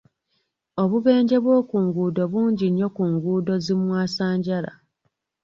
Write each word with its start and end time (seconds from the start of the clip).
Obubenje 0.81 1.37
bw'oku 1.43 1.75
nguudo 1.85 2.23
bungi 2.31 2.65
nnyo 2.69 2.87
ku 2.95 3.03
nguudo 3.13 3.53
zimwasanjala. 3.65 4.71